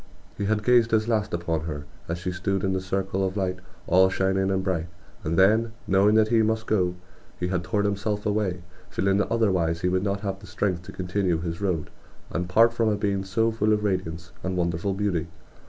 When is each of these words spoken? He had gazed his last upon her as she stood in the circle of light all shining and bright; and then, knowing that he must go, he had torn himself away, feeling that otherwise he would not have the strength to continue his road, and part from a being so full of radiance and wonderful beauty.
He 0.35 0.45
had 0.45 0.63
gazed 0.63 0.89
his 0.89 1.07
last 1.07 1.31
upon 1.31 1.65
her 1.65 1.85
as 2.07 2.17
she 2.17 2.31
stood 2.31 2.63
in 2.63 2.73
the 2.73 2.81
circle 2.81 3.23
of 3.23 3.37
light 3.37 3.59
all 3.85 4.09
shining 4.09 4.49
and 4.49 4.63
bright; 4.63 4.87
and 5.23 5.37
then, 5.37 5.73
knowing 5.85 6.15
that 6.15 6.29
he 6.29 6.41
must 6.41 6.65
go, 6.65 6.95
he 7.39 7.49
had 7.49 7.63
torn 7.63 7.85
himself 7.85 8.25
away, 8.25 8.63
feeling 8.89 9.17
that 9.17 9.29
otherwise 9.31 9.81
he 9.81 9.89
would 9.89 10.01
not 10.01 10.21
have 10.21 10.39
the 10.39 10.47
strength 10.47 10.81
to 10.85 10.91
continue 10.91 11.37
his 11.37 11.61
road, 11.61 11.91
and 12.31 12.49
part 12.49 12.73
from 12.73 12.89
a 12.89 12.95
being 12.95 13.23
so 13.23 13.51
full 13.51 13.71
of 13.73 13.83
radiance 13.83 14.31
and 14.41 14.57
wonderful 14.57 14.95
beauty. 14.95 15.27